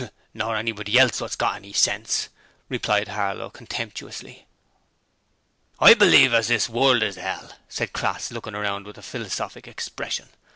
[0.33, 2.29] 'Nor nobody else, what's got any sense,'
[2.69, 4.47] replied Harlow, contemptuously.
[5.79, 10.29] 'I believe as THIS world is 'ell,' said Crass, looking around with a philosophic expression.